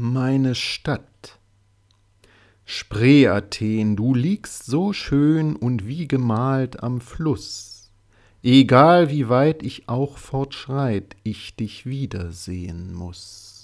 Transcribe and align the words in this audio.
meine 0.00 0.54
Stadt. 0.54 1.38
Spree, 2.64 3.28
Athen, 3.28 3.96
du 3.96 4.14
liegst 4.14 4.64
so 4.64 4.94
schön 4.94 5.54
und 5.54 5.86
wie 5.86 6.08
gemalt 6.08 6.82
am 6.82 7.02
Fluss. 7.02 7.92
Egal 8.42 9.10
wie 9.10 9.28
weit 9.28 9.62
ich 9.62 9.90
auch 9.90 10.16
fortschreit, 10.16 11.16
ich 11.22 11.54
dich 11.54 11.84
wiedersehen 11.84 12.94
muss. 12.94 13.59